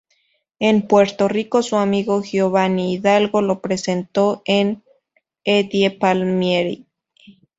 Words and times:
En 0.57 0.87
Puerto 0.87 1.27
Rico, 1.27 1.61
su 1.61 1.75
amigo 1.77 2.23
Giovanni 2.23 2.93
Hidalgo 2.95 3.39
lo 3.43 3.61
presentó 3.61 4.41
a 4.47 4.77
Eddie 5.43 5.91
Palmieri. 5.91 6.87